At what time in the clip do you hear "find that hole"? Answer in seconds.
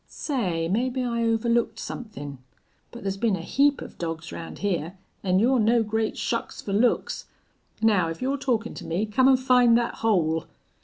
9.37-10.47